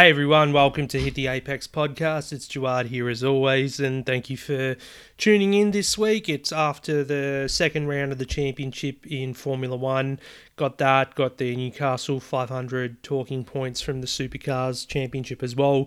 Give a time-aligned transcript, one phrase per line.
[0.00, 2.32] Hey everyone, welcome to Hit the Apex podcast.
[2.32, 4.76] It's Jawad here as always, and thank you for
[5.18, 6.26] tuning in this week.
[6.26, 10.18] It's after the second round of the championship in Formula One.
[10.56, 15.86] Got that, got the Newcastle 500 talking points from the Supercars Championship as well.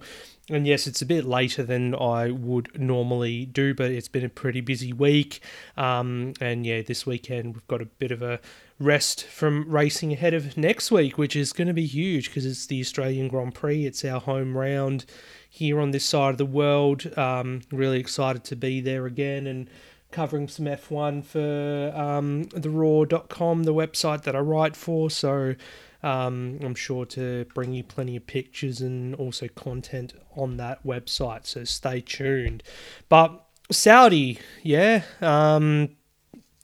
[0.50, 4.30] And yes, it's a bit later than I would normally do, but it's been a
[4.30, 5.40] pretty busy week.
[5.78, 8.42] Um, and yeah, this weekend we've got a bit of a
[8.78, 12.66] rest from racing ahead of next week, which is going to be huge because it's
[12.66, 13.86] the Australian Grand Prix.
[13.86, 15.06] It's our home round
[15.50, 17.18] here on this side of the world.
[17.18, 19.70] Um, really excited to be there again and
[20.12, 25.10] covering some F1 for um, the Raw.com, the website that I write for.
[25.10, 25.56] So
[26.04, 31.48] um, I'm sure to bring you plenty of pictures and also content on that website.
[31.48, 32.62] So stay tuned.
[33.08, 35.04] But Saudi, yeah.
[35.22, 35.90] Um,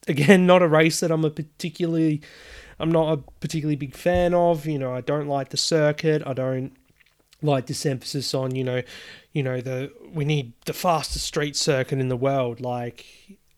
[0.07, 2.21] again, not a race that I'm a particularly,
[2.79, 4.65] I'm not a particularly big fan of.
[4.65, 6.21] You know, I don't like the circuit.
[6.25, 6.73] I don't
[7.41, 8.81] like this emphasis on you know,
[9.31, 12.59] you know the we need the fastest street circuit in the world.
[12.59, 13.05] Like,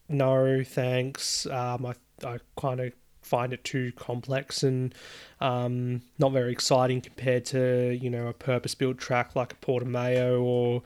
[0.07, 1.47] no, thanks.
[1.47, 4.93] Um, I I kind of find it too complex and
[5.39, 10.41] um, not very exciting compared to you know a purpose built track like a Portimao
[10.41, 10.83] or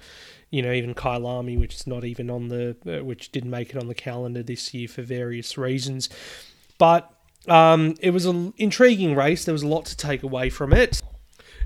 [0.50, 3.78] you know even Kyalami, which is not even on the uh, which didn't make it
[3.78, 6.10] on the calendar this year for various reasons.
[6.78, 7.12] But
[7.48, 9.46] um, it was an intriguing race.
[9.46, 11.02] There was a lot to take away from it.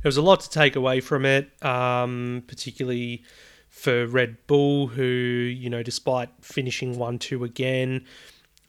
[0.02, 3.24] There was a lot to take away from it, um, particularly
[3.70, 8.06] for Red Bull, who you know, despite finishing one two again,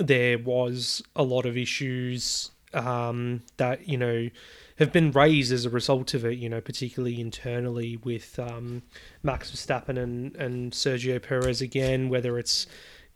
[0.01, 4.31] there was a lot of issues um, that you know
[4.79, 6.39] have been raised as a result of it.
[6.39, 8.83] You know, particularly internally with um,
[9.23, 12.67] Max Verstappen and and Sergio Perez again, whether it's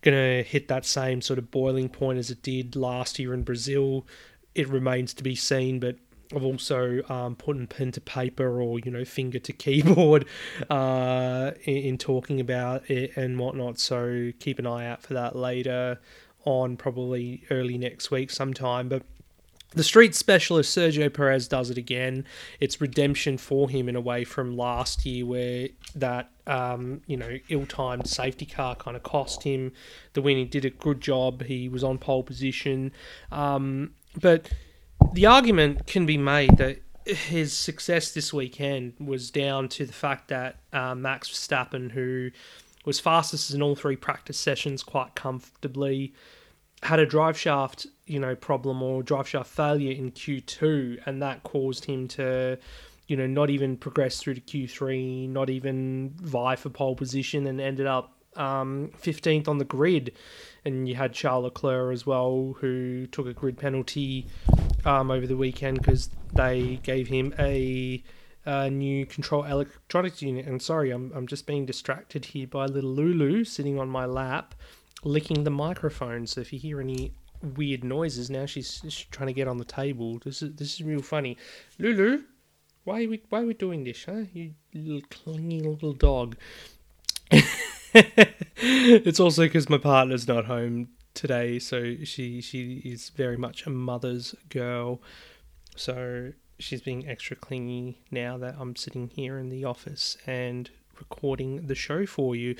[0.01, 3.41] going to hit that same sort of boiling point as it did last year in
[3.41, 4.05] Brazil,
[4.53, 5.79] it remains to be seen.
[5.79, 5.95] But
[6.35, 10.25] I've also um, put pen to paper or you know finger to keyboard
[10.69, 13.79] uh, in, in, talking about it and whatnot.
[13.79, 15.99] So keep an eye out for that later
[16.45, 18.87] on, probably early next week sometime.
[18.87, 19.03] But
[19.71, 22.25] the street specialist Sergio Perez does it again.
[22.59, 27.37] It's redemption for him in a way from last year, where that um, you know
[27.49, 29.73] ill-timed safety car kind of cost him
[30.13, 30.37] the win.
[30.37, 31.43] He did a good job.
[31.43, 32.93] He was on pole position,
[33.31, 34.49] um, but
[35.13, 40.29] the argument can be made that his success this weekend was down to the fact
[40.29, 42.31] that uh, Max Verstappen, who
[42.85, 46.13] was fastest in all three practice sessions quite comfortably,
[46.83, 51.43] had a drive shaft, you know, problem or drive shaft failure in Q2, and that
[51.43, 52.57] caused him to,
[53.07, 57.59] you know, not even progress through to Q3, not even vie for pole position, and
[57.59, 60.13] ended up um, 15th on the grid.
[60.63, 64.27] And you had Charles Leclerc as well, who took a grid penalty
[64.83, 68.03] um, over the weekend because they gave him a,
[68.45, 70.45] a, new control electronics unit.
[70.45, 74.55] And sorry, I'm, I'm just being distracted here by little Lulu sitting on my lap
[75.03, 76.27] licking the microphone.
[76.27, 77.13] So if you hear any
[77.55, 80.19] weird noises, now she's, she's trying to get on the table.
[80.23, 81.37] This is this is real funny.
[81.79, 82.23] Lulu,
[82.83, 84.05] why are we why are we doing this?
[84.05, 84.23] Huh?
[84.33, 86.37] You little clingy little dog.
[87.93, 93.69] it's also because my partner's not home today, so she she is very much a
[93.69, 95.01] mother's girl.
[95.75, 101.67] So she's being extra clingy now that I'm sitting here in the office and recording
[101.67, 102.55] the show for you.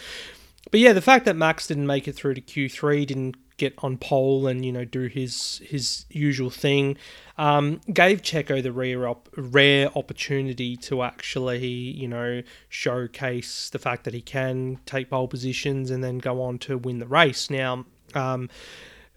[0.72, 3.98] But yeah, the fact that Max didn't make it through to Q3, didn't get on
[3.98, 6.98] pole and you know do his his usual thing,
[7.38, 14.04] um, gave Checo the rare op- rare opportunity to actually you know showcase the fact
[14.06, 17.50] that he can take pole positions and then go on to win the race.
[17.50, 17.86] Now.
[18.14, 18.50] Um,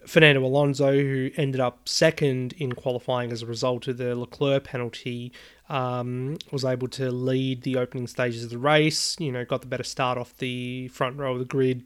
[0.05, 5.31] Fernando Alonso, who ended up second in qualifying as a result of the Leclerc penalty,
[5.67, 9.15] um, was able to lead the opening stages of the race.
[9.19, 11.83] You know, got the better start off the front row of the grid.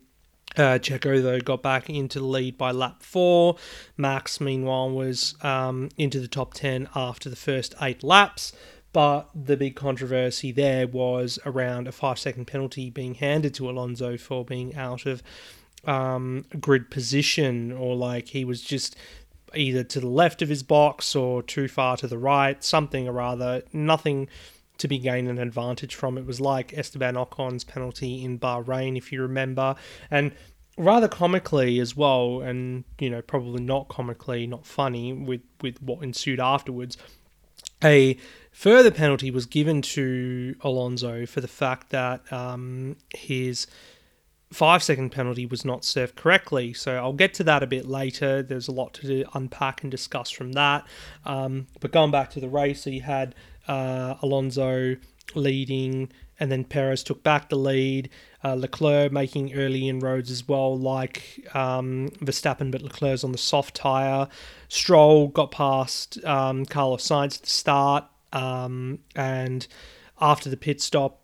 [0.55, 3.57] Uh, Checo though got back into the lead by lap four.
[3.97, 8.53] Max, meanwhile, was um, into the top ten after the first eight laps.
[8.91, 14.17] But the big controversy there was around a five second penalty being handed to Alonso
[14.17, 15.23] for being out of
[15.85, 18.95] um, grid position, or like he was just
[19.55, 23.21] either to the left of his box or too far to the right, something or
[23.21, 23.63] other.
[23.71, 24.27] Nothing
[24.77, 26.17] to be gained an advantage from.
[26.17, 29.75] It was like Esteban Ocon's penalty in Bahrain, if you remember,
[30.09, 30.31] and
[30.77, 36.03] rather comically as well, and you know probably not comically, not funny with with what
[36.03, 36.97] ensued afterwards.
[37.83, 38.17] A
[38.51, 43.67] further penalty was given to Alonso for the fact that um, his
[44.53, 46.73] five second penalty was not served correctly.
[46.73, 48.43] So I'll get to that a bit later.
[48.43, 50.85] There's a lot to unpack and discuss from that.
[51.25, 53.35] Um, but going back to the race, so you had
[53.67, 54.95] uh, Alonso
[55.35, 58.09] leading, and then Perez took back the lead.
[58.43, 63.75] Uh, Leclerc making early inroads as well, like um, Verstappen, but Leclerc's on the soft
[63.75, 64.27] tyre.
[64.67, 69.65] Stroll got past um, Carlos Sainz at the start, um, and
[70.19, 71.22] after the pit stop,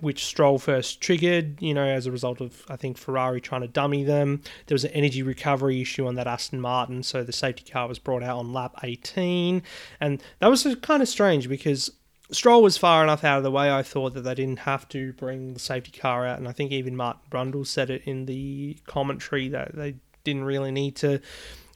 [0.00, 3.68] which Stroll first triggered, you know, as a result of, I think, Ferrari trying to
[3.68, 4.42] dummy them.
[4.66, 7.98] There was an energy recovery issue on that Aston Martin, so the safety car was
[7.98, 9.62] brought out on lap 18.
[10.00, 11.90] And that was kind of strange because
[12.30, 15.12] Stroll was far enough out of the way, I thought, that they didn't have to
[15.14, 16.38] bring the safety car out.
[16.38, 20.70] And I think even Martin Brundle said it in the commentary that they didn't really
[20.70, 21.20] need to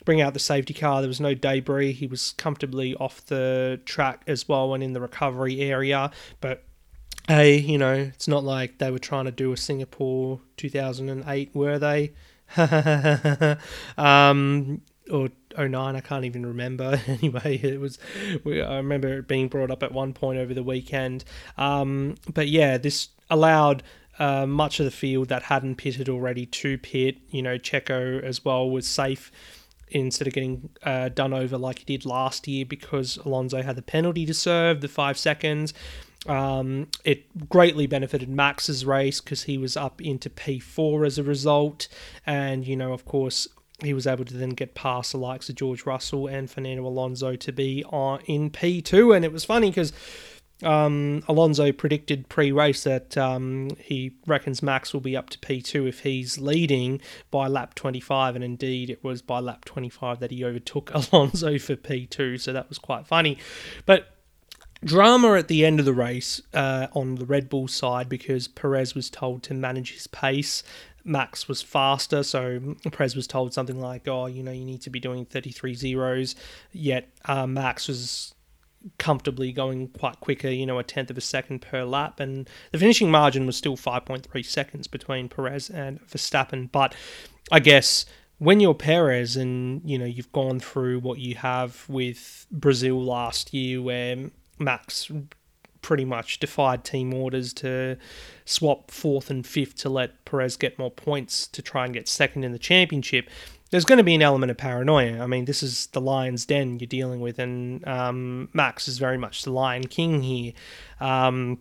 [0.05, 1.01] bring out the safety car.
[1.01, 1.93] There was no debris.
[1.93, 6.11] He was comfortably off the track as well and in the recovery area.
[6.41, 6.65] But
[7.29, 11.79] hey, you know, it's not like they were trying to do a Singapore 2008, were
[11.79, 12.13] they?
[13.97, 17.01] um, or 09, I can't even remember.
[17.07, 17.99] anyway, it was,
[18.47, 21.25] I remember it being brought up at one point over the weekend.
[21.57, 23.83] Um, but yeah, this allowed
[24.19, 27.17] uh, much of the field that hadn't pitted already to pit.
[27.31, 29.31] You know, Checo as well was safe
[29.89, 33.83] instead of getting uh, done over like he did last year because Alonso had the
[33.83, 35.75] penalty to serve, the five seconds.
[36.27, 41.89] Um, it greatly benefited Max's race because he was up into P4 as a result.
[42.27, 43.49] And, you know, of course,
[43.83, 47.35] he was able to then get past the likes of George Russell and Fernando Alonso
[47.37, 49.17] to be on, in P2.
[49.17, 49.93] And it was funny because
[50.63, 56.01] um, Alonso predicted pre-race that um, he reckons Max will be up to P2 if
[56.01, 60.93] he's leading by lap 25, and indeed it was by lap 25 that he overtook
[61.13, 63.39] Alonso for P2, so that was quite funny.
[63.87, 64.13] But
[64.85, 68.95] drama at the end of the race uh, on the Red Bull side because Perez
[68.95, 70.63] was told to manage his pace.
[71.05, 74.91] Max was faster, so Perez was told something like, "Oh, you know, you need to
[74.91, 76.37] be doing 33 zeros."
[76.71, 78.35] Yet uh, Max was
[78.99, 82.21] comfortably going quite quicker, you know, a tenth of a second per lap.
[82.21, 86.71] And the finishing margin was still 5.3 seconds between Perez and Verstappen.
[86.71, 86.95] But
[87.51, 88.07] I guess
[88.39, 93.55] when you're Perez and, you know, you've gone through what you have with Brazil last
[93.55, 94.31] year, where
[94.63, 95.11] Max
[95.81, 97.97] pretty much defied team orders to
[98.45, 102.45] swap fourth and fifth to let Perez get more points to try and get second
[102.45, 103.29] in the championship
[103.73, 105.19] there's going to be an element of paranoia.
[105.21, 109.17] I mean, this is the lion's den you're dealing with, and um, Max is very
[109.17, 110.53] much the lion king here.
[111.01, 111.59] Um,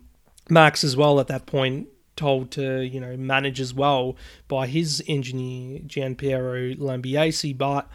[0.50, 4.14] Max, as well, at that point, told to you know manage as well
[4.46, 7.88] by his engineer Gianpiero Lambiase, but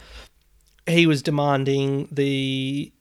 [0.87, 2.91] he was demanding the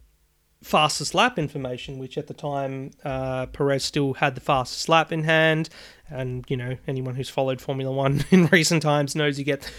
[0.67, 5.23] fastest lap information, which at the time uh, Perez still had the fastest lap in
[5.23, 5.69] hand.
[6.11, 9.71] And you know anyone who's followed Formula One in recent times knows you get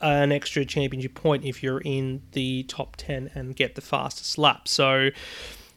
[0.00, 4.68] an extra championship point if you're in the top 10 and get the fastest lap.
[4.68, 5.10] So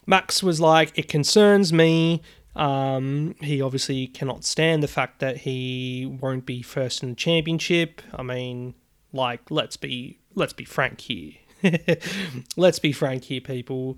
[0.06, 2.20] Max was like, it concerns me.
[2.54, 8.02] Um, he obviously cannot stand the fact that he won't be first in the championship.
[8.14, 8.74] I mean,
[9.12, 11.32] like, let's be let's be frank here.
[12.56, 13.96] let's be frank here, people.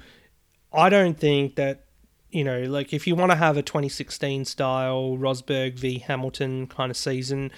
[0.73, 1.85] I don't think that
[2.31, 6.91] you know, like if you want to have a 2016 style Rosberg v Hamilton kind
[6.91, 7.51] of season,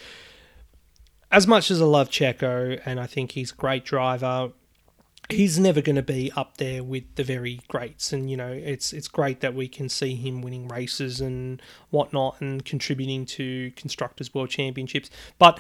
[1.30, 4.52] as much as I love Checo and I think he's a great driver,
[5.28, 8.12] he's never going to be up there with the very greats.
[8.12, 12.40] And you know, it's it's great that we can see him winning races and whatnot
[12.40, 15.10] and contributing to constructors' world championships.
[15.38, 15.58] But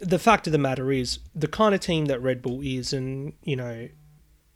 [0.00, 3.32] the fact of the matter is, the kind of team that Red Bull is, and
[3.42, 3.88] you know,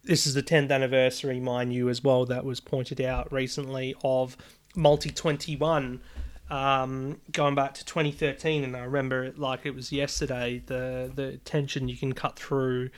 [0.05, 4.37] this is the 10th anniversary, mind you, as well, that was pointed out recently of
[4.75, 6.01] Multi 21
[6.49, 10.61] um, going back to 2013, and I remember it like it was yesterday.
[10.65, 12.91] The the tension you can cut through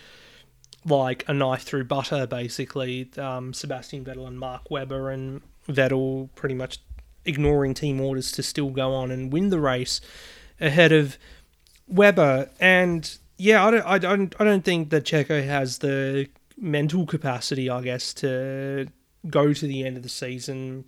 [0.86, 3.10] like a knife through butter, basically.
[3.18, 6.80] Um, Sebastian Vettel and Mark Webber, and Vettel pretty much
[7.26, 10.02] ignoring team orders to still go on and win the race
[10.60, 11.18] ahead of
[11.88, 12.50] Webber.
[12.60, 17.70] And yeah, I don't, I don't, I don't think that Checo has the mental capacity,
[17.70, 18.88] I guess, to
[19.30, 20.86] go to the end of the season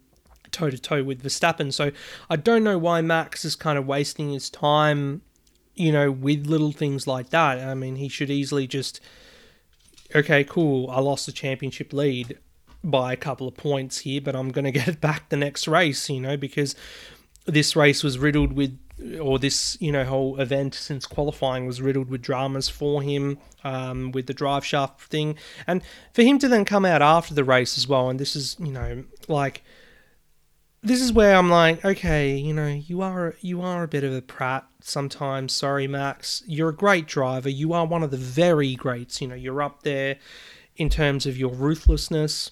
[0.52, 1.72] toe to toe with Verstappen.
[1.72, 1.92] So
[2.30, 5.22] I don't know why Max is kind of wasting his time,
[5.76, 7.60] you know, with little things like that.
[7.60, 9.00] I mean, he should easily just,
[10.16, 12.38] okay, cool, I lost the championship lead
[12.84, 15.68] by a couple of points here, but I'm going to get it back the next
[15.68, 16.76] race, you know, because
[17.46, 18.78] this race was riddled with
[19.22, 24.12] or this you know whole event since qualifying was riddled with dramas for him um,
[24.12, 25.82] with the drive shaft thing and
[26.14, 28.72] for him to then come out after the race as well and this is you
[28.72, 29.64] know like
[30.82, 34.14] this is where I'm like, okay, you know, you are you are a bit of
[34.14, 35.54] a prat sometimes.
[35.54, 36.42] Sorry, Max.
[36.48, 37.50] You're a great driver.
[37.50, 39.22] You are one of the very greats.
[39.22, 40.18] You know, you're up there
[40.78, 42.52] in terms of your ruthlessness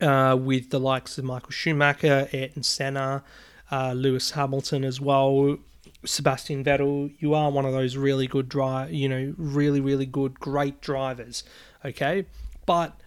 [0.00, 3.22] uh, with the likes of Michael Schumacher, Ayrton Senna,
[3.70, 5.56] uh, Lewis Hamilton as well.
[6.04, 10.38] Sebastian Vettel, you are one of those really good drive, you know, really really good,
[10.38, 11.44] great drivers.
[11.84, 12.26] Okay,
[12.66, 12.98] but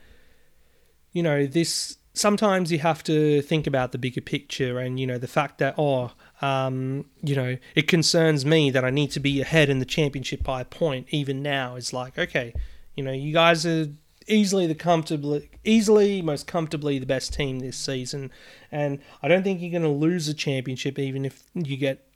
[1.11, 5.17] you know this sometimes you have to think about the bigger picture and you know
[5.17, 6.11] the fact that oh
[6.41, 10.43] um, you know it concerns me that I need to be ahead in the championship
[10.43, 12.53] by a point even now is like okay
[12.95, 13.87] you know you guys are
[14.27, 18.31] easily the comfortably easily most comfortably the best team this season
[18.71, 22.07] and I don't think you're going to lose a championship even if you get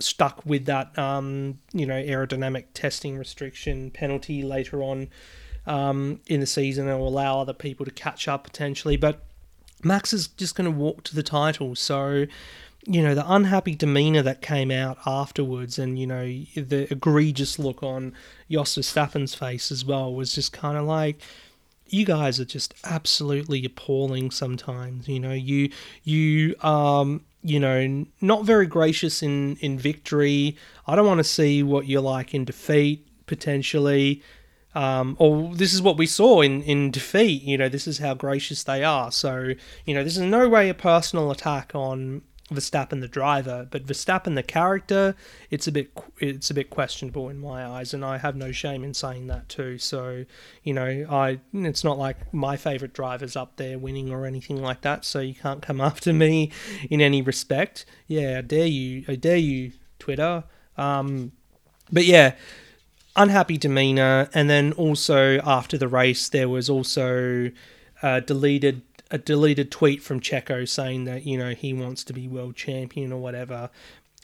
[0.00, 5.08] stuck with that um, you know aerodynamic testing restriction penalty later on
[5.66, 8.96] um, in the season and allow other people to catch up potentially.
[8.96, 9.22] But
[9.82, 11.74] Max is just going to walk to the title.
[11.74, 12.26] So,
[12.86, 17.82] you know, the unhappy demeanour that came out afterwards and, you know, the egregious look
[17.82, 18.12] on
[18.50, 21.20] Jos Verstappen's face as well was just kind of like,
[21.94, 25.08] you guys are just absolutely appalling sometimes.
[25.08, 25.70] You know, you,
[26.02, 30.56] you, um, you know, not very gracious in, in victory.
[30.86, 34.22] I don't want to see what you're like in defeat, potentially.
[34.74, 37.42] Um, or this is what we saw in, in defeat.
[37.42, 39.12] You know, this is how gracious they are.
[39.12, 39.52] So,
[39.84, 44.34] you know, this is no way a personal attack on Verstappen the driver, but Verstappen
[44.34, 45.16] the character,
[45.50, 48.84] it's a bit it's a bit questionable in my eyes, and I have no shame
[48.84, 49.78] in saying that too.
[49.78, 50.26] So,
[50.62, 54.82] you know, I it's not like my favorite drivers up there winning or anything like
[54.82, 55.06] that.
[55.06, 56.52] So you can't come after me
[56.90, 57.86] in any respect.
[58.06, 60.44] Yeah, I dare you, I dare you, Twitter.
[60.76, 61.32] Um,
[61.90, 62.34] but yeah,
[63.16, 67.50] unhappy demeanor, and then also after the race, there was also
[68.02, 68.82] a deleted
[69.14, 73.12] a deleted tweet from Checo saying that you know he wants to be world champion
[73.12, 73.70] or whatever.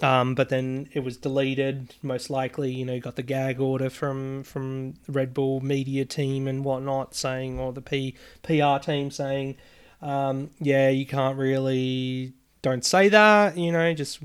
[0.02, 1.94] Um, but then it was deleted.
[2.02, 6.64] Most likely, you know, got the gag order from from Red Bull media team and
[6.64, 9.56] whatnot, saying or the P, PR team saying,
[10.02, 13.56] um, yeah, you can't really don't say that.
[13.56, 14.18] You know, just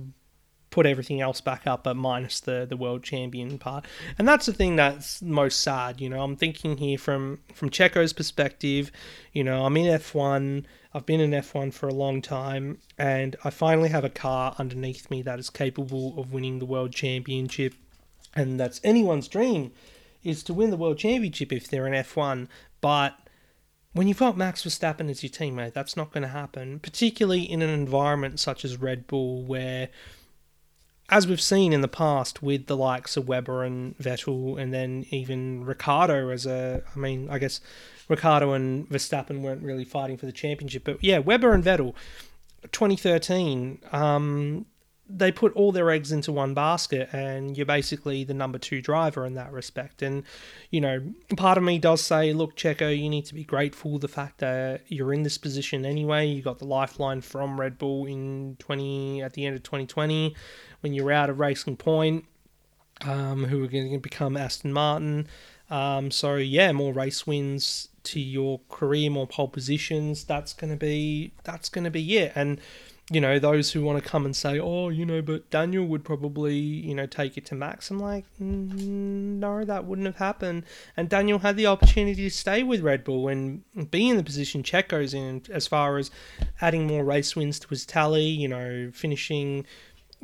[0.75, 3.85] put everything else back up, but minus the the world champion part.
[4.17, 6.01] And that's the thing that's most sad.
[6.01, 8.91] You know, I'm thinking here from from Checo's perspective.
[9.31, 10.65] You know, I'm in F1.
[10.93, 15.09] I've been in F1 for a long time, and I finally have a car underneath
[15.09, 17.73] me that is capable of winning the world championship,
[18.35, 19.71] and that's anyone's dream
[20.25, 22.49] is to win the world championship if they're in F1.
[22.81, 23.15] But
[23.93, 27.61] when you've got Max Verstappen as your teammate, that's not going to happen, particularly in
[27.61, 29.87] an environment such as Red Bull, where
[31.09, 35.05] as we've seen in the past with the likes of Webber and Vettel, and then
[35.11, 37.61] even Ricciardo as a, I mean, I guess
[38.09, 41.93] Ricciardo and Verstappen weren't really fighting for the championship, but yeah, Webber and Vettel,
[42.71, 44.65] 2013, um,
[45.07, 49.23] they put all their eggs into one basket, and you're basically the number two driver
[49.27, 50.01] in that respect.
[50.01, 50.23] And
[50.71, 54.07] you know, part of me does say, look, Checo, you need to be grateful the
[54.07, 56.25] fact that you're in this position anyway.
[56.25, 60.35] You got the lifeline from Red Bull in 20 at the end of 2020
[60.81, 62.25] when you're out of Racing Point,
[63.01, 65.27] um, who are going to become Aston Martin.
[65.69, 70.23] Um, so yeah, more race wins to your career, more pole positions.
[70.23, 72.31] That's going to be that's going to be it.
[72.35, 72.61] And
[73.11, 76.03] you know those who want to come and say, oh, you know, but Daniel would
[76.03, 77.89] probably you know take it to Max.
[77.89, 80.63] I'm like, mm, no, that wouldn't have happened.
[80.95, 84.63] And Daniel had the opportunity to stay with Red Bull and be in the position
[84.63, 86.11] Checo's in, as far as
[86.61, 88.25] adding more race wins to his tally.
[88.25, 89.65] You know, finishing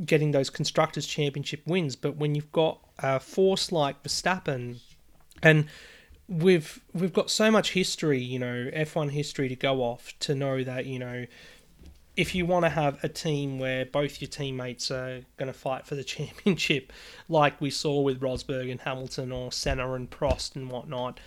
[0.06, 1.96] getting those constructors championship wins.
[1.96, 4.80] But when you've got a force like Verstappen,
[5.42, 5.66] and
[6.28, 10.64] we've we've got so much history, you know, F1 history to go off to know
[10.64, 11.26] that you know
[12.18, 15.86] if you want to have a team where both your teammates are going to fight
[15.86, 16.92] for the championship,
[17.30, 21.20] like we saw with Rosberg and Hamilton or Senna and Prost and whatnot,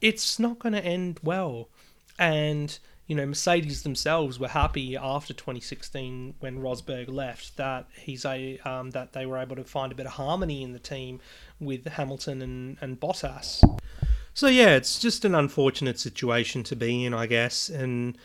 [0.00, 1.68] it's not going to end well.
[2.18, 2.78] And
[3.10, 8.92] you know, Mercedes themselves were happy after 2016 when Rosberg left that he's a um,
[8.92, 11.18] that they were able to find a bit of harmony in the team
[11.58, 13.64] with Hamilton and, and Bottas.
[14.32, 18.16] So yeah, it's just an unfortunate situation to be in, I guess, and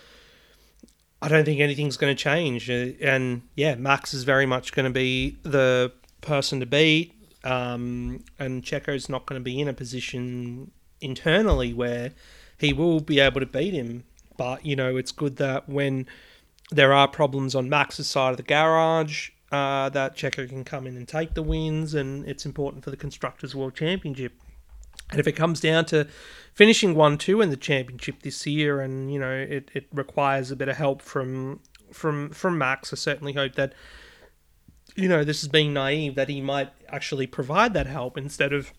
[1.19, 2.69] I don't think anything's going to change.
[2.69, 7.11] Uh, and yeah, Max is very much going to be the person to beat,
[7.43, 10.69] um, and Checo's not going to be in a position
[11.01, 12.11] internally where
[12.59, 14.03] he will be able to beat him
[14.37, 16.07] but you know, it's good that when
[16.71, 20.97] there are problems on Max's side of the garage, uh, that Checo can come in
[20.97, 24.33] and take the wins, and it's important for the constructors' world championship.
[25.11, 26.07] And if it comes down to
[26.53, 30.55] finishing one two in the championship this year, and you know it, it requires a
[30.55, 31.59] bit of help from
[31.91, 32.91] from from Max.
[32.91, 33.73] I certainly hope that
[34.95, 38.73] you know this is being naive that he might actually provide that help instead of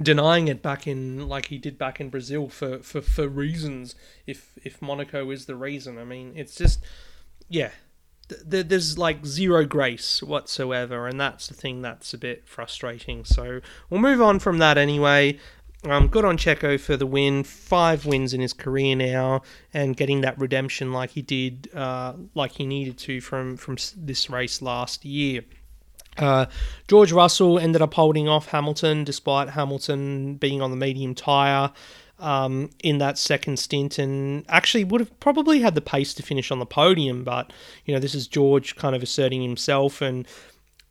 [0.00, 3.94] denying it back in like he did back in Brazil for, for, for reasons
[4.26, 5.98] if if Monaco is the reason.
[5.98, 6.80] I mean, it's just
[7.48, 7.70] yeah.
[8.50, 13.24] Th- there's like zero grace whatsoever, and that's the thing that's a bit frustrating.
[13.24, 13.60] So
[13.90, 15.38] we'll move on from that anyway.
[15.84, 17.44] Um, good on Checo for the win.
[17.44, 19.42] Five wins in his career now,
[19.74, 24.30] and getting that redemption like he did, uh, like he needed to from from this
[24.30, 25.44] race last year.
[26.18, 26.46] Uh,
[26.88, 31.72] George Russell ended up holding off Hamilton despite Hamilton being on the medium tyre
[32.18, 36.50] um, in that second stint and actually would have probably had the pace to finish
[36.50, 37.24] on the podium.
[37.24, 37.52] But,
[37.84, 40.26] you know, this is George kind of asserting himself and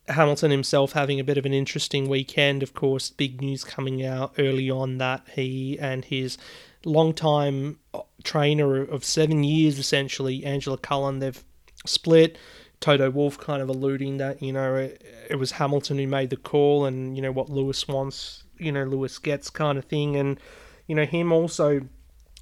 [0.08, 2.62] Hamilton himself having a bit of an interesting weekend.
[2.62, 6.36] Of course, big news coming out early on that he and his
[6.84, 7.78] long-time
[8.22, 11.42] trainer of seven years, essentially, Angela Cullen, they've
[11.86, 12.36] split.
[12.84, 16.36] Toto Wolff kind of alluding that you know it, it, was Hamilton who made the
[16.36, 20.38] call, and you know what Lewis wants, you know Lewis gets kind of thing, and
[20.86, 21.80] you know him also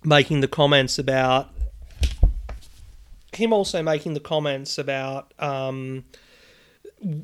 [0.03, 1.51] making the comments about
[3.33, 6.05] him also making the comments about um,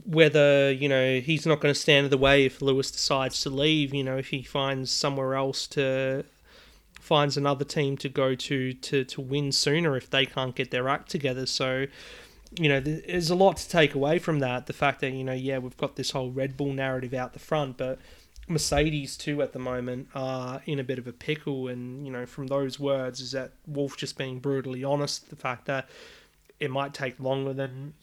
[0.06, 3.50] whether you know he's not going to stand in the way if Lewis decides to
[3.50, 3.92] leave.
[3.92, 6.24] You know if he finds somewhere else to
[7.00, 10.88] finds another team to go to to to win sooner if they can't get their
[10.88, 11.46] act together.
[11.46, 11.86] So
[12.56, 14.66] you know, there's a lot to take away from that.
[14.66, 17.38] The fact that, you know, yeah, we've got this whole Red Bull narrative out the
[17.38, 17.98] front, but
[18.46, 21.68] Mercedes too at the moment are in a bit of a pickle.
[21.68, 25.66] And, you know, from those words, is that Wolff just being brutally honest, the fact
[25.66, 25.88] that
[26.58, 27.94] it might take longer than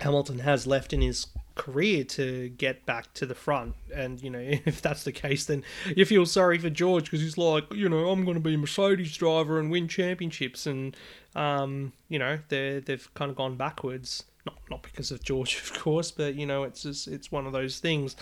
[0.00, 3.76] Hamilton has left in his career to get back to the front.
[3.94, 5.62] And, you know, if that's the case, then
[5.96, 8.58] you feel sorry for George because he's like, you know, I'm going to be a
[8.58, 10.66] Mercedes driver and win championships.
[10.66, 10.96] And,
[11.34, 14.24] um, you know, they they've kind of gone backwards.
[14.46, 17.52] Not not because of George, of course, but you know, it's just it's one of
[17.52, 18.16] those things.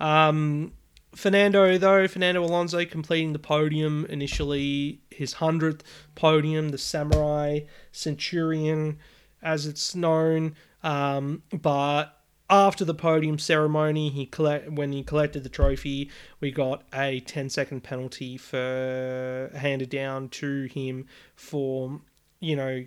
[0.00, 0.72] Um,
[1.14, 5.82] Fernando though, Fernando Alonso completing the podium initially, his hundredth
[6.14, 7.60] podium, the Samurai
[7.92, 8.98] Centurion,
[9.42, 10.54] as it's known.
[10.82, 12.16] Um, but
[12.48, 17.48] after the podium ceremony, he collect when he collected the trophy, we got a 10
[17.50, 22.00] second penalty for handed down to him for
[22.46, 22.86] you know,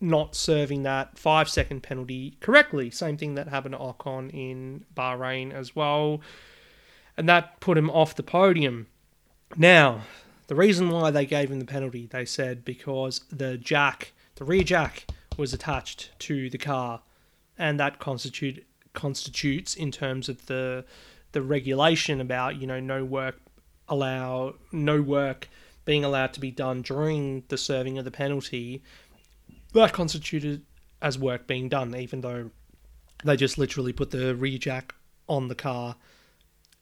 [0.00, 2.90] not serving that five second penalty correctly.
[2.90, 6.20] Same thing that happened to Ocon in Bahrain as well.
[7.16, 8.88] And that put him off the podium.
[9.56, 10.02] Now,
[10.48, 14.62] the reason why they gave him the penalty, they said because the jack, the rear
[14.62, 15.06] jack,
[15.36, 17.02] was attached to the car,
[17.58, 20.84] and that constitute constitutes in terms of the
[21.32, 23.38] the regulation about you know no work
[23.88, 25.48] allow no work
[25.86, 28.82] being allowed to be done during the serving of the penalty,
[29.72, 30.62] that constituted
[31.00, 32.50] as work being done, even though
[33.24, 34.94] they just literally put the rear jack
[35.28, 35.96] on the car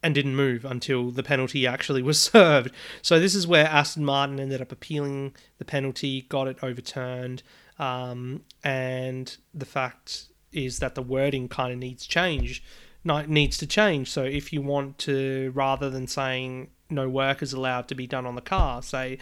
[0.03, 2.71] and didn't move until the penalty actually was served.
[3.03, 7.43] So this is where Aston Martin ended up appealing the penalty, got it overturned,
[7.79, 12.63] um, and the fact is that the wording kind of needs change,
[13.05, 14.11] needs to change.
[14.11, 18.27] So if you want to, rather than saying no work is allowed to be done
[18.27, 18.83] on the car.
[18.83, 19.19] Say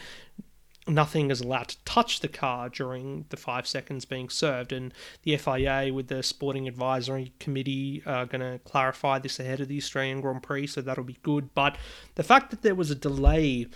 [0.87, 4.73] nothing is allowed to touch the car during the five seconds being served.
[4.73, 9.69] And the FIA, with the Sporting Advisory Committee, are going to clarify this ahead of
[9.69, 11.55] the Australian Grand Prix, so that'll be good.
[11.55, 11.79] But
[12.17, 13.67] the fact that there was a delay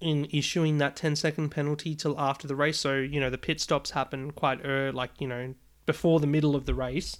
[0.00, 3.60] in issuing that 10 second penalty till after the race, so, you know, the pit
[3.60, 5.54] stops happen quite early, like, you know,
[5.86, 7.16] before the middle of the race.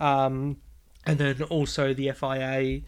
[0.00, 0.58] Um,
[1.04, 2.82] and then also the FIA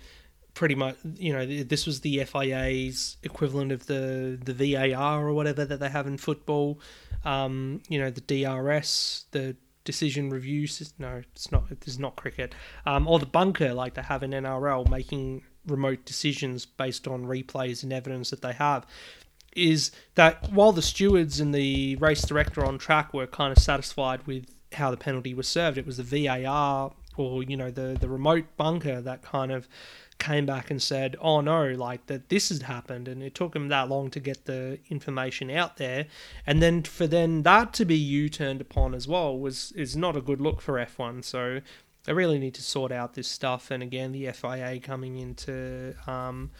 [0.54, 5.64] pretty much you know this was the FIA's equivalent of the the VAR or whatever
[5.64, 6.80] that they have in football.
[7.24, 11.06] Um, you know the DRS, the decision review system.
[11.06, 11.64] No, it's not.
[11.70, 12.54] It's not cricket.
[12.86, 17.82] Um, or the bunker like they have in NRL, making remote decisions based on replays
[17.82, 18.86] and evidence that they have.
[19.54, 24.26] Is that while the stewards and the race director on track were kind of satisfied
[24.26, 28.08] with how the penalty was served, it was the VAR or you know the the
[28.08, 29.68] remote bunker that kind of
[30.24, 33.68] came back and said, "Oh no, like that this had happened," and it took him
[33.68, 36.06] that long to get the information out there,
[36.46, 40.22] and then for then that to be U-turned upon as well was is not a
[40.22, 41.24] good look for F1.
[41.24, 41.60] So
[42.04, 46.50] they really need to sort out this stuff, and again, the FIA coming into um,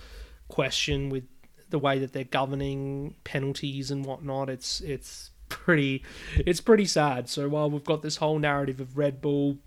[0.48, 1.24] question with
[1.70, 4.50] the way that they're governing penalties and whatnot.
[4.50, 6.03] It's it's pretty
[6.37, 7.29] it's pretty sad.
[7.31, 9.59] So while we've got this whole narrative of Red Bull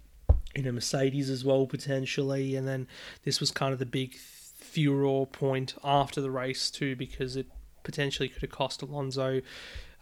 [0.57, 2.87] in a Mercedes as well potentially, and then
[3.23, 7.47] this was kind of the big furor point after the race too because it
[7.83, 9.41] potentially could have cost Alonso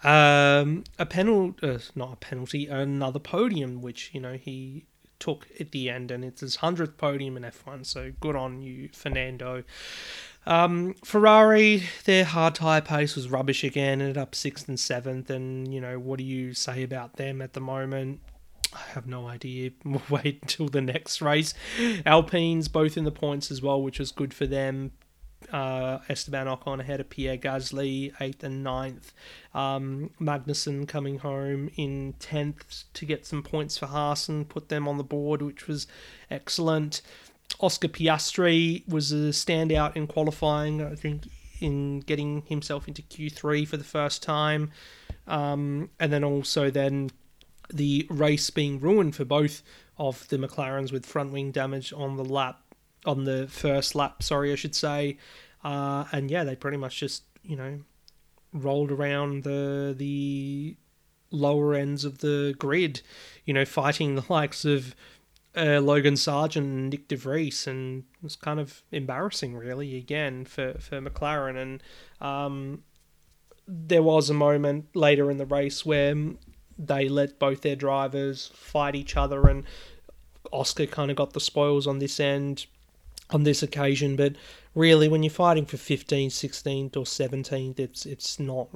[0.04, 4.86] Um, a penalty, uh, not a penalty, another podium, which you know he
[5.20, 7.86] took at the end, and it's his hundredth podium in F1.
[7.86, 9.64] So good on you, Fernando.
[10.46, 15.30] Um, Ferrari, their hard tyre pace was rubbish again, ended up sixth and seventh.
[15.30, 18.20] And you know what do you say about them at the moment?
[18.76, 19.72] I have no idea.
[19.86, 21.54] We'll wait until the next race.
[22.06, 24.92] Alpines both in the points as well, which was good for them
[25.52, 29.12] uh, Esteban Ocon ahead of Pierre Gasly, 8th and 9th.
[29.54, 34.88] Um, Magnussen coming home in 10th to get some points for Haas and put them
[34.88, 35.88] on the board, which was
[36.30, 37.02] excellent.
[37.60, 41.28] Oscar Piastri was a standout in qualifying, I think,
[41.62, 44.72] in getting himself into Q3 for the first time.
[45.28, 47.10] Um, and then also then
[47.74, 49.64] the race being ruined for both
[49.98, 52.62] of the McLarens with front wing damage on the lap
[53.06, 55.18] on the first lap, sorry, I should say.
[55.64, 57.80] Uh, and yeah, they pretty much just, you know,
[58.54, 60.76] rolled around the the
[61.32, 63.02] lower ends of the grid,
[63.46, 64.96] you know, fighting the likes of
[65.56, 70.46] uh, Logan Sargeant and Nyck de Vries, and it was kind of embarrassing, really, again
[70.46, 71.58] for for McLaren.
[71.58, 71.84] And
[72.22, 72.84] um,
[73.68, 76.16] there was a moment later in the race where
[76.78, 79.64] they let both their drivers fight each other, and
[80.52, 82.66] Oscar kind of got the spoils on this end
[83.30, 84.16] on this occasion.
[84.16, 84.36] But
[84.74, 88.70] really, when you're fighting for 15th, 16th, or 17th, it's it's not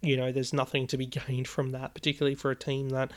[0.00, 3.10] you know there's nothing to be gained from that, particularly for a team that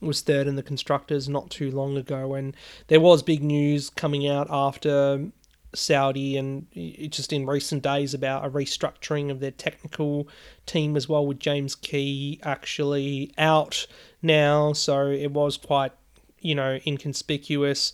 [0.00, 2.34] was third in the constructors not too long ago.
[2.34, 2.54] And
[2.88, 5.28] there was big news coming out after
[5.76, 6.66] Saudi and
[7.10, 10.28] just in recent days about a restructuring of their technical
[10.64, 13.86] team as well, with James Key actually out
[14.22, 14.72] now.
[14.72, 15.92] So it was quite,
[16.40, 17.92] you know, inconspicuous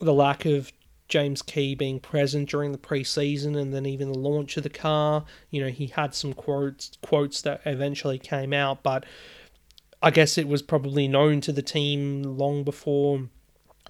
[0.00, 0.72] the lack of
[1.08, 5.24] James Key being present during the preseason and then even the launch of the car.
[5.50, 9.04] You know, he had some quotes quotes that eventually came out, but
[10.02, 13.28] I guess it was probably known to the team long before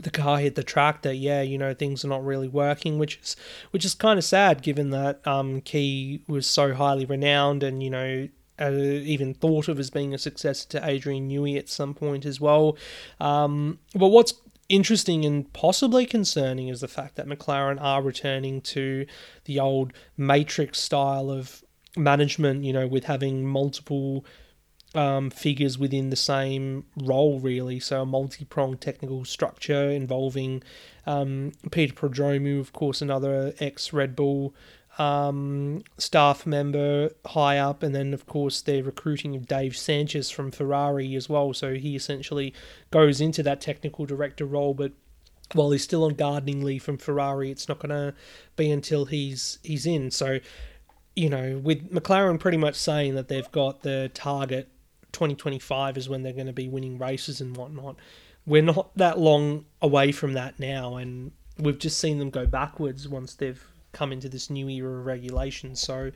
[0.01, 3.19] the car hit the track that yeah, you know, things are not really working, which
[3.23, 3.37] is
[3.71, 7.91] which is kind of sad given that um, Key was so highly renowned and you
[7.91, 8.29] know
[8.61, 12.41] uh, even thought of as being a successor to Adrian Newey at some point as
[12.41, 12.77] well.
[13.21, 14.35] Um, but what's
[14.69, 19.07] interesting and possibly concerning is the fact that McLaren are returning to
[19.45, 21.63] the old matrix style of
[21.97, 24.25] management, you know, with having multiple
[24.97, 27.79] um, figures within the same role, really.
[27.79, 30.63] So a multi pronged technical structure involving
[31.07, 34.55] um, Peter Prodromou, of course, another ex Red Bull
[34.99, 41.15] um, staff member high up, and then of course they're recruiting Dave Sanchez from Ferrari
[41.15, 41.53] as well.
[41.53, 42.55] So he essentially
[42.91, 44.93] goes into that technical director role, but
[45.53, 48.15] while he's still on gardening leave from Ferrari, it's not going to
[48.57, 50.11] be until he's he's in.
[50.11, 50.41] So
[51.15, 54.69] you know, with McLaren pretty much saying that they've got the target
[55.17, 57.97] 2025 is when they're going to be winning races and whatnot.
[58.45, 63.09] We're not that long away from that now, and we've just seen them go backwards
[63.09, 65.75] once they've come into this new era of regulation.
[65.75, 66.13] So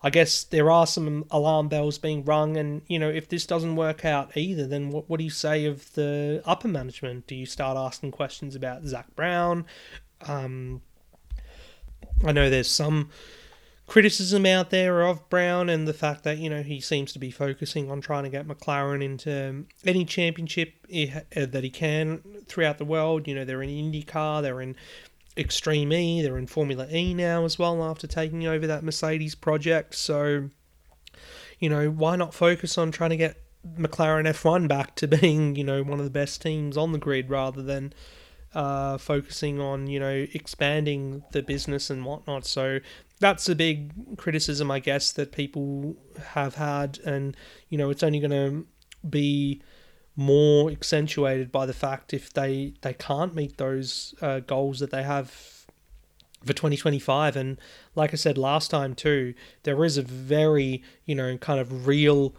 [0.00, 2.56] I guess there are some alarm bells being rung.
[2.56, 5.66] And, you know, if this doesn't work out either, then what, what do you say
[5.66, 7.26] of the upper management?
[7.26, 9.66] Do you start asking questions about Zak Brown?
[10.22, 10.82] Um,
[12.24, 13.10] I know there's some
[13.86, 17.30] criticism out there of Brown and the fact that you know he seems to be
[17.30, 22.78] focusing on trying to get McLaren into um, any championship uh, that he can throughout
[22.78, 23.28] the world.
[23.28, 24.76] You know they're in IndyCar, they're in
[25.36, 26.22] Extreme E.
[26.22, 29.94] They're in Formula E now as well after taking over that Mercedes project.
[29.94, 30.50] So,
[31.58, 33.42] you know, why not focus on trying to get
[33.78, 37.28] McLaren F1 back to being, you know, one of the best teams on the grid
[37.28, 37.92] rather than
[38.54, 42.46] uh, focusing on, you know, expanding the business and whatnot.
[42.46, 42.80] So
[43.20, 45.96] that's a big criticism, I guess, that people
[46.32, 46.98] have had.
[47.04, 47.36] And,
[47.68, 48.66] you know, it's only going to
[49.08, 49.62] be
[50.16, 55.02] more accentuated by the fact if they they can't meet those uh, goals that they
[55.02, 55.30] have
[56.42, 57.58] for 2025 and
[57.94, 62.34] like I said last time too there is a very you know kind of real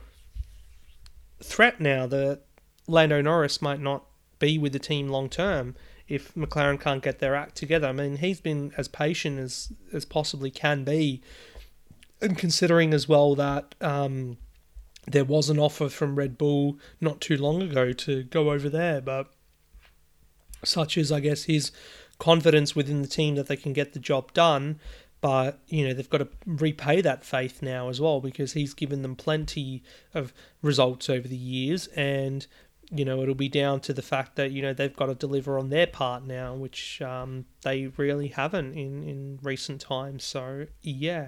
[1.43, 2.41] threat now that
[2.87, 4.05] Lando Norris might not
[4.39, 5.75] be with the team long term
[6.07, 10.05] if McLaren can't get their act together I mean he's been as patient as as
[10.05, 11.21] possibly can be
[12.21, 14.37] and considering as well that um,
[15.05, 19.01] there was an offer from Red Bull not too long ago to go over there,
[19.01, 19.31] but
[20.63, 21.71] such is, I guess, his
[22.19, 24.79] confidence within the team that they can get the job done.
[25.21, 29.01] But, you know, they've got to repay that faith now as well because he's given
[29.01, 31.87] them plenty of results over the years.
[31.87, 32.45] And,
[32.91, 35.59] you know, it'll be down to the fact that, you know, they've got to deliver
[35.59, 40.23] on their part now, which um, they really haven't in, in recent times.
[40.23, 41.27] So, yeah.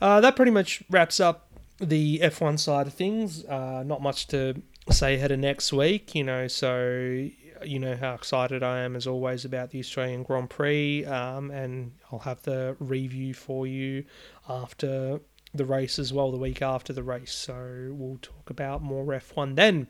[0.00, 4.62] Uh, that pretty much wraps up the F1 side of things, uh, not much to
[4.90, 7.28] say ahead of next week, you know, so
[7.64, 11.92] you know how excited I am as always about the Australian Grand Prix, um, and
[12.10, 14.04] I'll have the review for you
[14.48, 15.20] after
[15.54, 17.32] the race as well, the week after the race.
[17.32, 19.86] So we'll talk about more F1 then.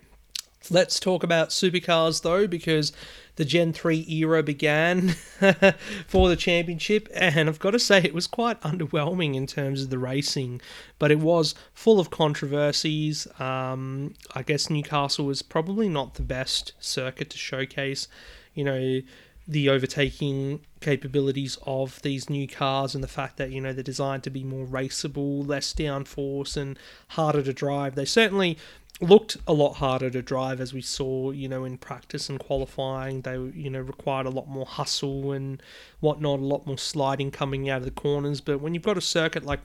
[0.70, 2.92] Let's talk about supercars though, because
[3.36, 5.08] the Gen 3 era began
[6.06, 9.90] for the championship, and I've got to say it was quite underwhelming in terms of
[9.90, 10.60] the racing,
[10.98, 13.28] but it was full of controversies.
[13.38, 18.08] Um, I guess Newcastle was probably not the best circuit to showcase,
[18.54, 19.02] you know,
[19.48, 24.24] the overtaking capabilities of these new cars and the fact that you know they're designed
[24.24, 27.94] to be more raceable, less downforce, and harder to drive.
[27.94, 28.58] They certainly
[29.00, 33.20] looked a lot harder to drive as we saw you know in practice and qualifying.
[33.22, 35.62] They you know required a lot more hustle and
[36.00, 38.40] whatnot a lot more sliding coming out of the corners.
[38.40, 39.60] But when you've got a circuit like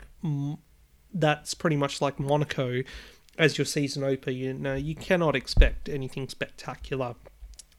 [1.14, 2.82] that's pretty much like monaco
[3.38, 7.16] as your season opener you know you cannot expect anything spectacular.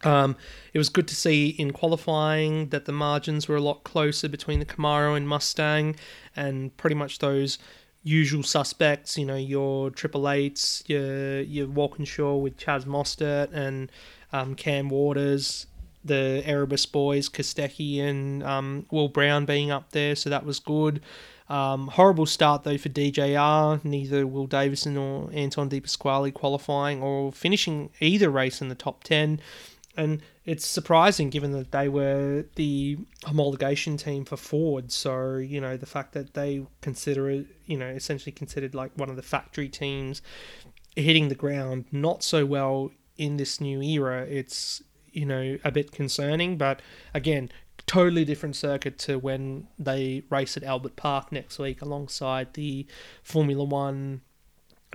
[0.05, 0.37] Um,
[0.73, 4.59] it was good to see in qualifying that the margins were a lot closer between
[4.59, 5.95] the Camaro and Mustang,
[6.35, 7.59] and pretty much those
[8.03, 13.91] usual suspects, you know, your Triple Eights, your your Walkinshaw with Chaz Mostert and
[14.33, 15.67] um, Cam Waters,
[16.05, 21.01] the Erebus boys, Kostecki and um, Will Brown being up there, so that was good.
[21.49, 23.85] Um, horrible start though for DJR.
[23.85, 29.05] Neither Will Davison or Anton De Pasquale qualifying or finishing either race in the top
[29.05, 29.41] ten
[29.97, 34.91] and it's surprising given that they were the homologation team for Ford.
[34.91, 39.11] So you know the fact that they consider it, you know, essentially considered like one
[39.11, 40.21] of the factory teams,
[40.97, 44.27] hitting the ground not so well in this new era.
[44.29, 46.81] It's you know a bit concerning, but
[47.15, 47.51] again,
[47.87, 52.87] totally different circuit to when they race at Albert Park next week alongside the
[53.23, 54.23] Formula One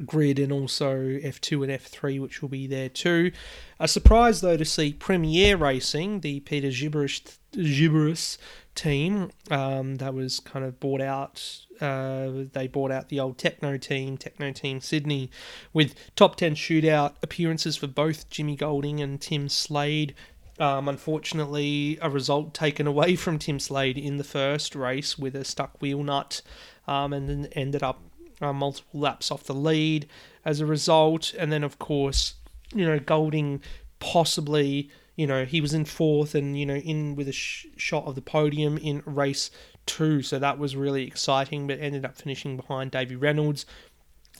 [0.05, 3.31] grid and also F2 and F3, which will be there too.
[3.79, 8.37] A surprise though to see PremiAir Racing, the Peter Xiberras
[8.75, 11.65] team um, that was kind of bought out.
[11.81, 15.29] Uh, they bought out the old Tekno team, Tekno Team Sydney,
[15.73, 20.15] with top 10 shootout appearances for both Jimmy Golding and Tim Slade.
[20.59, 25.43] Um, unfortunately, a result taken away from Tim Slade in the first race with a
[25.43, 26.41] stuck wheel nut,
[26.87, 28.01] um, and then ended up
[28.41, 30.07] uh, multiple laps off the lead
[30.45, 31.33] as a result.
[31.37, 32.35] And then, of course,
[32.73, 33.61] you know, Golding
[33.99, 38.05] possibly, you know, he was in fourth and, you know, in with a sh- shot
[38.05, 39.49] of the podium in race
[39.85, 40.21] two.
[40.21, 43.65] So that was really exciting, but ended up finishing behind Davy Reynolds.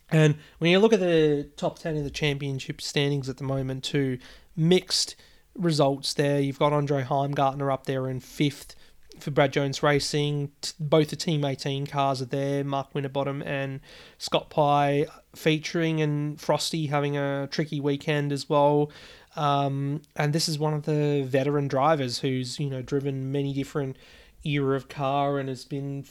[0.09, 3.83] And when you look at the top 10 in the championship standings at the moment,
[3.83, 4.19] too,
[4.55, 5.15] mixed
[5.57, 6.39] results there.
[6.39, 8.75] You've got Andre Heimgartner up there in fifth
[9.19, 10.51] for Brad Jones Racing.
[10.79, 12.63] Both the Team 18 cars are there.
[12.63, 13.79] Mark Winterbottom and
[14.17, 18.91] Scott Pye featuring, and Frosty having a tricky weekend as well.
[19.35, 23.97] Um, and this is one of the veteran drivers who's you know driven many different
[24.43, 26.05] era of car and has been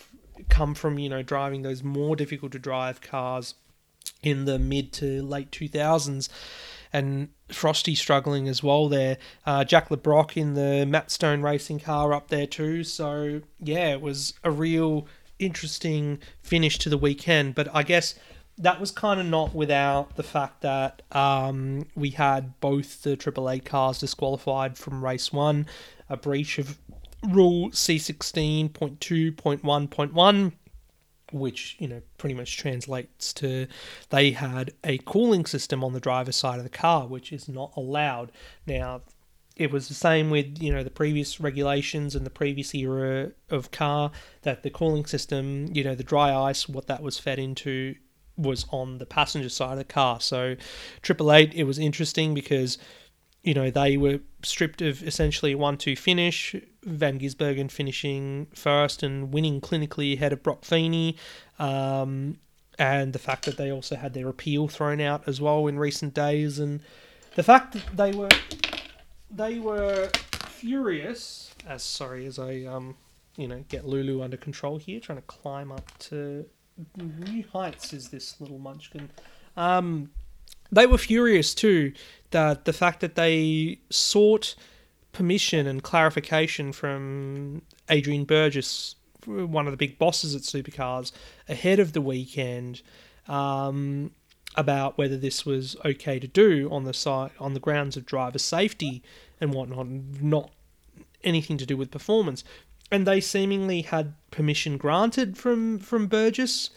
[0.49, 3.55] come from you know driving those more difficult to drive cars
[4.23, 6.29] in the mid to late 2000s
[6.97, 9.19] and Frosty struggling as well there.
[9.45, 12.83] Uh, Jack Le Brocq in the Matt Stone racing car up there too.
[12.83, 15.07] So yeah, it was a real
[15.39, 17.55] interesting finish to the weekend.
[17.55, 18.17] But I guess
[18.59, 23.49] that was kind of not without the fact that um, we had both the Triple
[23.51, 25.67] Eight cars disqualified from race one,
[26.09, 26.79] a breach of
[27.23, 30.53] rule C16.2.1.1
[31.33, 33.67] which you know pretty much translates to
[34.11, 37.73] they had a cooling system on the driver's side of the car which is not
[37.77, 38.31] allowed.
[38.67, 39.03] Now
[39.57, 43.71] it was the same with you know the previous regulations and the previous era of
[43.71, 44.11] car
[44.43, 47.95] that the cooling system you know the dry ice what that was fed into
[48.37, 50.21] was on the passenger side of the car.
[50.21, 50.57] So
[51.03, 52.79] triple eight it was interesting because
[53.47, 56.57] you know, they were stripped of essentially a 1 2 finish.
[56.83, 61.17] Van Gisbergen finishing first and winning clinically ahead of Broc Feeney.
[61.61, 62.39] Um,
[62.77, 66.13] and the fact that they also had their appeal thrown out as well in recent
[66.13, 66.59] days.
[66.59, 66.81] And
[67.37, 68.29] the fact that they were
[69.31, 72.97] they were furious as sorry as I um
[73.37, 76.45] you know get Lulu under control here, trying to climb up to
[76.97, 79.09] new heights is this little munchkin.
[79.57, 80.11] Um
[80.73, 81.93] they were furious too
[82.37, 84.55] the fact that they sought
[85.13, 91.13] permission and clarification from Adrian Burgess, one of the big bosses at Supercars,
[91.49, 92.83] ahead of the weekend
[93.29, 94.11] um,
[94.57, 98.39] about whether this was okay to do on the site on the grounds of driver
[98.39, 99.03] safety
[99.41, 100.51] and whatnot, not
[101.25, 102.45] anything to do with performance.
[102.91, 106.71] And they seemingly had permission granted from from Burgess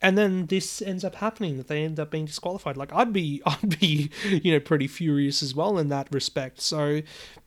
[0.00, 2.76] and then this ends up happening that they end up being disqualified.
[2.76, 6.60] Like I'd be, I'd be, you know, pretty furious as well in that respect.
[6.60, 7.02] So,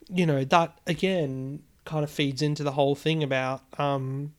[0.10, 4.34] you know, that again kind of feeds into the whole thing about um,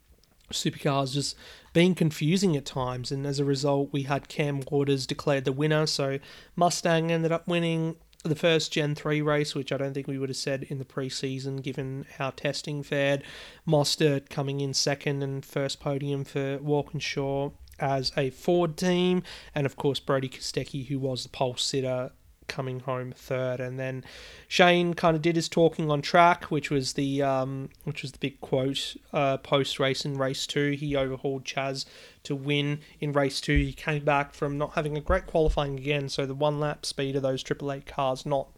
[0.51, 1.37] supercars just
[1.72, 5.87] being confusing at times, and as a result, we had Cam Waters declared the winner.
[5.87, 6.18] So
[6.55, 10.29] Mustang ended up winning the first Gen 3 race, which I don't think we would
[10.29, 13.22] have said in the preseason given how testing fared.
[13.66, 17.51] Mostert coming in second and first podium for Walkinshaw
[17.82, 19.22] as a Ford team,
[19.54, 22.12] and of course Brody Kostecki, who was the pole sitter
[22.48, 24.04] coming home third, and then
[24.46, 28.18] Shane kind of did his talking on track, which was the um, which was the
[28.18, 30.72] big quote uh, post race in race two.
[30.72, 31.84] He overhauled Chaz
[32.24, 33.56] to win in race two.
[33.56, 37.16] He came back from not having a great qualifying again, so the one lap speed
[37.16, 38.48] of those Triple Eight cars not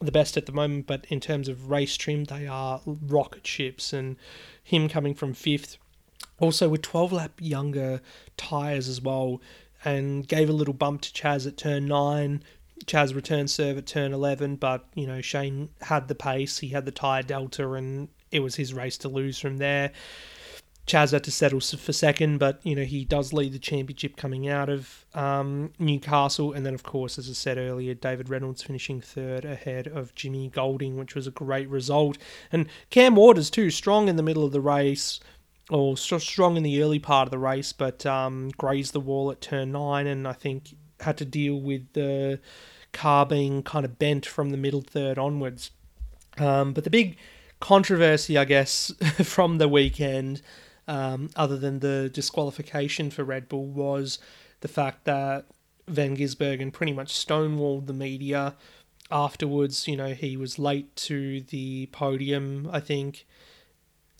[0.00, 3.92] the best at the moment, but in terms of race trim, they are rocket ships,
[3.92, 4.16] and
[4.62, 5.78] him coming from fifth.
[6.38, 8.00] Also, with 12 lap younger
[8.36, 9.40] tyres as well,
[9.84, 12.42] and gave a little bump to Chaz at turn 9,
[12.84, 16.84] Chaz returned serve at turn 11, but, you know, Shane had the pace, he had
[16.84, 19.92] the tyre delta, and it was his race to lose from there.
[20.86, 24.48] Chaz had to settle for second, but, you know, he does lead the championship coming
[24.48, 26.52] out of um, Newcastle.
[26.52, 30.48] And then, of course, as I said earlier, David Reynolds finishing third ahead of Jimmy
[30.48, 32.18] Golding, which was a great result.
[32.52, 35.18] And Cam Waters, too, strong in the middle of the race
[35.70, 39.40] or strong in the early part of the race, but um, grazed the wall at
[39.40, 42.40] turn nine, and I think had to deal with the
[42.92, 45.70] car being kind of bent from the middle third onwards.
[46.38, 47.16] Um, but the big
[47.60, 50.42] controversy, I guess, from the weekend,
[50.86, 54.18] um, other than the disqualification for Red Bull, was
[54.60, 55.46] the fact that
[55.88, 58.54] Van Gisbergen pretty much stonewalled the media.
[59.10, 63.26] Afterwards, you know, he was late to the podium, I think,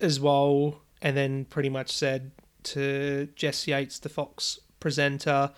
[0.00, 2.32] as well, and then pretty much said
[2.64, 5.52] to Jess Yates, the Fox presenter,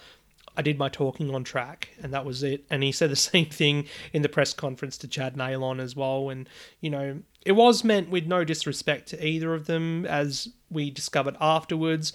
[0.59, 2.67] I did my talking on track, and that was it.
[2.69, 6.29] And he said the same thing in the press conference to Chad Neylon as well.
[6.29, 6.51] And,
[6.83, 11.39] you know, it was meant with no disrespect to either of them, as we discovered
[11.41, 12.13] afterwards.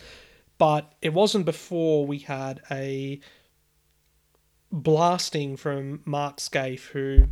[0.60, 3.20] But it wasn't before we had a
[4.72, 7.30] blasting from Mark Skaife, who,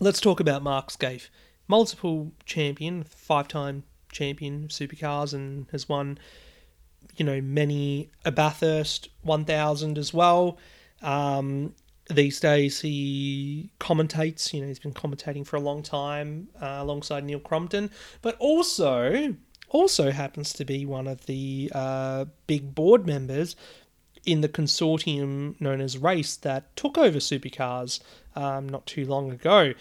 [0.00, 1.28] let's talk about Mark Skaife.
[1.68, 3.82] Multiple champion, five time
[4.14, 6.18] champion of supercars, and has won
[7.16, 10.58] you know, many a Bathurst 1000 as well.
[11.02, 11.74] Um,
[12.10, 17.24] these days he commentates, you know, he's been commentating for a long time uh, alongside
[17.24, 17.90] Neil Crompton,
[18.22, 19.34] but also
[19.70, 23.56] also happens to be one of the uh, big board members
[24.24, 28.00] in the consortium known as Race that took over supercars
[28.36, 29.72] um, not too long ago.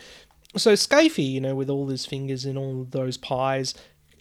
[0.55, 3.73] So Skaife, you know, with all his fingers in all those pies,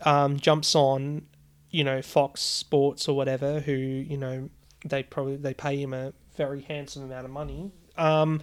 [0.05, 1.27] um, jumps on
[1.71, 4.51] you know Fox Sports or whatever, who you know
[4.85, 8.43] they probably they pay him a very handsome amount of money, um,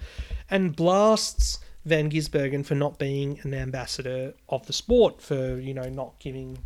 [0.50, 5.90] and blasts Van Gisbergen for not being an ambassador of the sport, for you know
[5.90, 6.60] not giving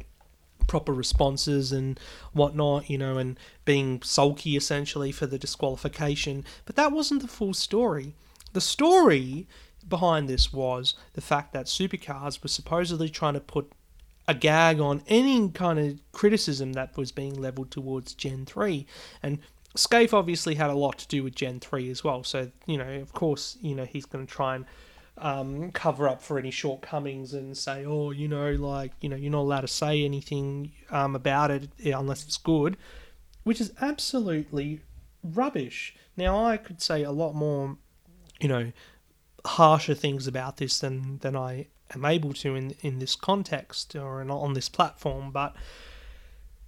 [0.68, 2.00] proper responses and
[2.32, 6.46] whatnot, you know, and being sulky essentially for the disqualification.
[6.66, 8.16] But that wasn't the full story.
[8.54, 9.48] The story
[9.88, 13.72] behind this was the fact that supercars were supposedly trying to put
[14.28, 18.86] a gag on any kind of criticism that was being leveled towards Gen 3.
[19.22, 19.40] And
[19.76, 22.24] Skaife obviously had a lot to do with Gen 3 as well.
[22.24, 24.66] So, you know, of course, you know, he's going to try and
[25.18, 29.32] um, cover up for any shortcomings and say, oh, you know, like, you know, you're
[29.32, 32.78] not allowed to say anything um, about it unless it's good,
[33.44, 34.82] which is absolutely
[35.24, 35.96] rubbish.
[36.16, 37.78] Now, I could say a lot more,
[38.40, 38.72] you know,
[39.46, 44.22] harsher things about this than, than I am able to in in this context or
[44.22, 45.56] on this platform, but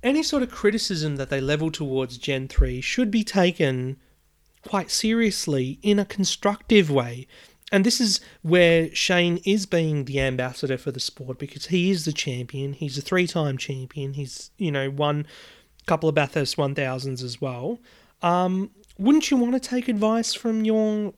[0.03, 3.97] any sort of criticism that they level towards Gen 3 should be taken
[4.61, 7.27] quite seriously in a constructive way.
[7.71, 12.05] And this is where Shane is being the ambassador for the sport because he is
[12.05, 12.73] the champion.
[12.73, 14.13] He's a three time champion.
[14.13, 15.25] He's, you know, won
[15.81, 17.79] a couple of Bathurst 1000s as well.
[18.21, 21.13] Um, wouldn't you want to take advice from your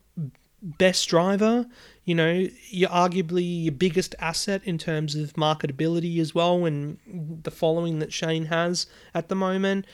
[0.61, 1.65] best driver?
[2.07, 6.97] you know, you're arguably your biggest asset in terms of marketability as well, and
[7.43, 9.85] the following that Shane has at the moment.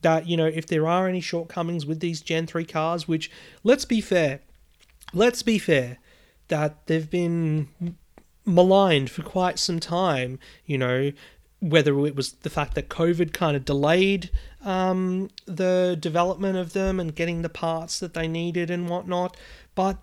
[0.00, 3.30] That, you know, if there are any shortcomings with these Gen 3 cars, which,
[3.64, 4.40] let's be fair,
[5.12, 5.98] let's be fair,
[6.46, 7.68] that they've been
[8.46, 11.12] maligned for quite some time, you know,
[11.60, 14.30] whether it was the fact that COVID kind of delayed
[14.64, 19.36] um, the development of them and getting the parts that they needed and whatnot.
[19.78, 19.98] But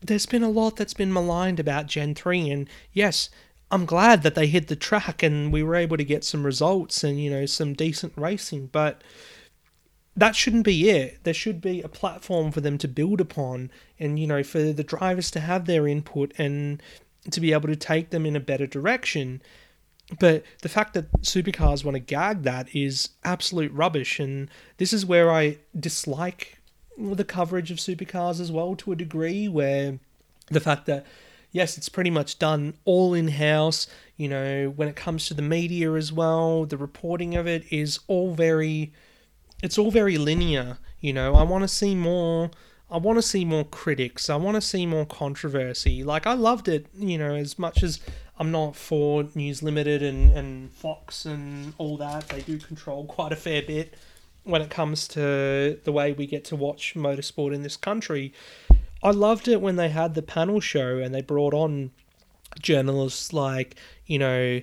[0.00, 3.30] there's been a lot that's been maligned about Gen 3, and yes,
[3.70, 7.04] I'm glad that they hit the track and we were able to get some results
[7.04, 9.04] and, you know, some decent racing, but
[10.16, 11.22] that shouldn't be it.
[11.22, 13.70] There should be a platform for them to build upon,
[14.00, 16.82] and you know, for the drivers to have their input and
[17.30, 19.40] to be able to take them in a better direction.
[20.18, 25.06] But the fact that supercars want to gag that is absolute rubbish, and this is
[25.06, 26.57] where I dislike
[26.98, 29.98] the coverage of supercars as well to a degree, where
[30.50, 31.06] the fact that
[31.52, 33.86] yes, it's pretty much done all in house.
[34.16, 38.00] You know, when it comes to the media as well, the reporting of it is
[38.06, 38.92] all very
[39.62, 40.78] it's all very linear.
[41.00, 42.50] You know, I want to see more.
[42.90, 44.30] I want to see more critics.
[44.30, 46.02] I want to see more controversy.
[46.02, 48.00] Like I loved it, you know, as much as
[48.38, 52.30] I'm not for News Limited and, and Fox and all that.
[52.30, 53.94] They do control quite a fair bit
[54.48, 58.32] when it comes to the way we get to watch motorsport in this country.
[59.02, 61.90] I loved it when they had the panel show and they brought on
[62.60, 63.76] journalists like,
[64.06, 64.60] you know,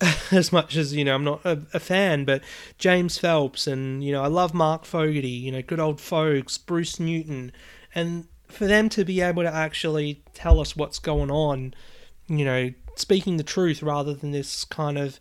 [0.30, 2.42] as much as you know I'm not a, a, fan, but
[2.78, 6.98] James Phelps and you know I love Mark Fogarty, you know good old folks, Bruce
[6.98, 7.52] Newton,
[7.94, 11.74] and for them to be able to actually tell us what's going on,
[12.26, 15.20] you know, speaking the truth rather than this kind of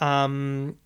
[0.00, 0.76] um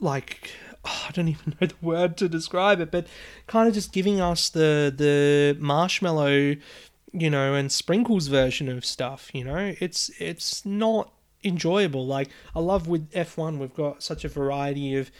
[0.00, 0.50] like
[0.84, 3.06] oh, I don't even know the word to describe it, but
[3.46, 6.56] kind of just giving us the the marshmallow,
[7.12, 9.30] you know, and sprinkles version of stuff.
[9.32, 11.12] You know, it's it's not
[11.44, 12.06] enjoyable.
[12.06, 15.10] Like I love with F1, we've got such a variety of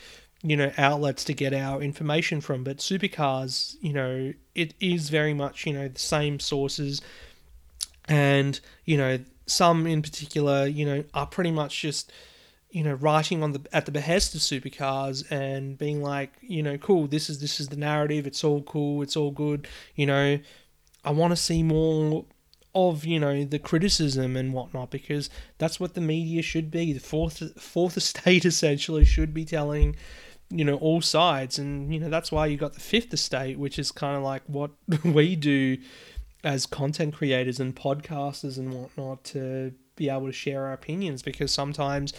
[0.42, 5.34] you know outlets to get our information from, but supercars, you know, it is very
[5.34, 7.00] much you know the same sources,
[8.08, 12.12] and you know some in particular, you know, are pretty much just
[12.72, 16.76] you know writing on the at the behest of supercars and being like you know
[16.78, 20.38] cool this is this is the narrative it's all cool it's all good you know
[21.04, 22.24] i want to see more
[22.74, 26.92] of you know the criticism and whatnot because that's what the media should be.
[26.92, 29.96] The fourth fourth estate essentially should be telling
[30.50, 33.78] you know all sides, and you know that's why you got the fifth estate, which
[33.78, 34.70] is kind of like what
[35.04, 35.78] we do
[36.44, 41.52] as content creators and podcasters and whatnot to be able to share our opinions because
[41.52, 42.12] sometimes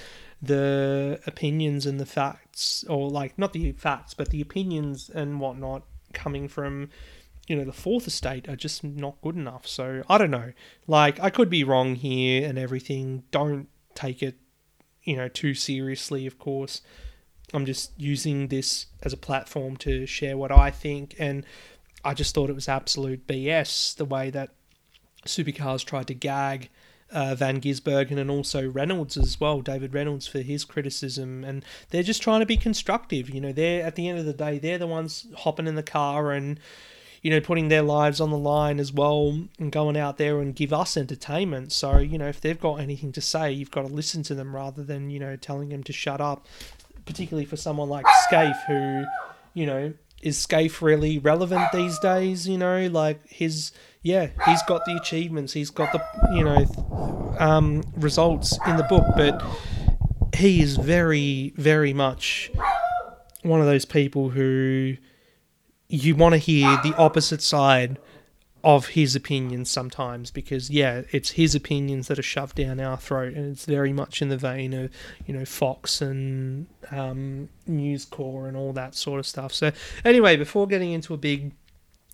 [0.43, 5.83] the opinions and the facts or like not the facts but the opinions and whatnot
[6.13, 6.89] coming from
[7.47, 9.67] you know, the fourth estate are just not good enough.
[9.67, 10.53] So I don't know.
[10.87, 13.23] Like, I could be wrong here and everything.
[13.31, 14.37] Don't take it,
[15.03, 16.81] you know, too seriously, of course.
[17.53, 21.15] I'm just using this as a platform to share what I think.
[21.19, 21.45] And
[22.05, 24.51] I just thought it was absolute BS the way that
[25.25, 26.69] Supercars tried to gag
[27.13, 32.03] uh, Van Gisbergen and also Reynolds as well, David Reynolds for his criticism, and they're
[32.03, 33.29] just trying to be constructive.
[33.29, 35.83] You know, they're at the end of the day, they're the ones hopping in the
[35.83, 36.59] car and
[37.23, 40.53] you know, putting their lives on the line as well and going out there and
[40.53, 41.71] give us entertainment.
[41.71, 44.53] So, you know, if they've got anything to say, you've got to listen to them
[44.53, 46.45] rather than, you know, telling them to shut up.
[47.05, 49.05] Particularly for someone like Skaife, who,
[49.53, 49.93] you know,
[50.23, 52.47] is Skaife really relevant these days?
[52.47, 53.71] You know, like his,
[54.01, 56.01] yeah, he's got the achievements, he's got the,
[56.33, 59.43] you know, um, results in the book, but
[60.35, 62.51] he is very, very much
[63.43, 64.95] one of those people who
[65.89, 67.99] you want to hear the opposite side
[68.63, 73.33] of his opinions sometimes because yeah it's his opinions that are shoved down our throat
[73.33, 74.89] and it's very much in the vein of
[75.25, 79.53] you know fox and um, news corp and all that sort of stuff.
[79.53, 79.71] So
[80.05, 81.51] anyway before getting into a big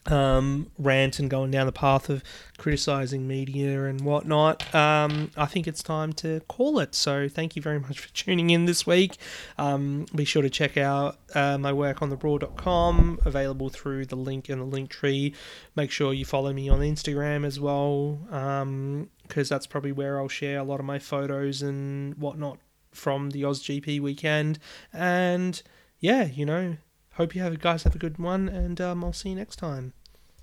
[0.05, 2.23] um, rant and going down the path of
[2.57, 6.95] criticizing media and whatnot, um, I think it's time to call it.
[6.95, 9.17] So, thank you very much for tuning in this week.
[9.57, 14.49] Um, be sure to check out uh, my work on theraw.com, available through the link
[14.49, 15.33] in the link tree.
[15.75, 20.27] Make sure you follow me on Instagram as well, because um, that's probably where I'll
[20.27, 22.59] share a lot of my photos and whatnot
[22.91, 24.59] from the OzGP weekend.
[24.91, 25.61] And
[25.99, 26.77] yeah, you know,
[27.19, 29.91] hope you have guys have a good one, and um, I'll see you next time.